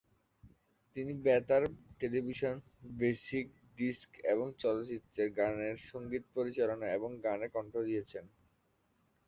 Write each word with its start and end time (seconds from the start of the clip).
তিনি 0.95 1.13
বেতার, 1.25 1.63
television, 1.99 2.55
basic 2.99 3.45
disc 3.77 4.09
এবং 4.33 4.47
চলচ্চিত্রের 4.59 5.29
গানের 5.37 5.75
সঙ্গীত 5.91 6.23
পরিচালনা 6.35 6.87
এবং 6.97 7.09
গানে 7.25 7.47
কণ্ঠ 7.55 7.73
দিয়েছেন। 7.87 8.25